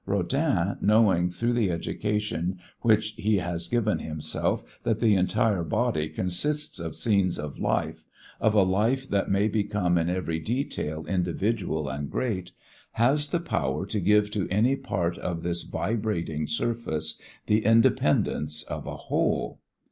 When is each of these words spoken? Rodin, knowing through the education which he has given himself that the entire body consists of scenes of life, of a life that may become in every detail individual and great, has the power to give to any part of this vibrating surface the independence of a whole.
Rodin, 0.07 0.77
knowing 0.81 1.29
through 1.29 1.53
the 1.53 1.69
education 1.69 2.57
which 2.79 3.09
he 3.17 3.35
has 3.37 3.67
given 3.67 3.99
himself 3.99 4.79
that 4.81 4.99
the 4.99 5.13
entire 5.13 5.63
body 5.63 6.09
consists 6.09 6.79
of 6.79 6.95
scenes 6.95 7.37
of 7.37 7.59
life, 7.59 8.03
of 8.39 8.55
a 8.55 8.63
life 8.63 9.07
that 9.07 9.29
may 9.29 9.47
become 9.47 9.99
in 9.99 10.09
every 10.09 10.39
detail 10.39 11.05
individual 11.05 11.87
and 11.87 12.09
great, 12.09 12.49
has 12.93 13.27
the 13.27 13.39
power 13.39 13.85
to 13.85 13.99
give 13.99 14.31
to 14.31 14.47
any 14.49 14.75
part 14.75 15.19
of 15.19 15.43
this 15.43 15.61
vibrating 15.61 16.47
surface 16.47 17.21
the 17.45 17.63
independence 17.63 18.63
of 18.63 18.87
a 18.87 18.95
whole. 18.97 19.59